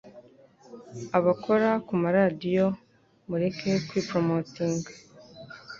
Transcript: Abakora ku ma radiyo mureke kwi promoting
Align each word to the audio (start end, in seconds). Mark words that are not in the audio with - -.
Abakora 1.17 1.69
ku 1.85 1.93
ma 2.01 2.09
radiyo 2.17 2.67
mureke 3.27 3.71
kwi 3.87 3.99
promoting 4.09 4.81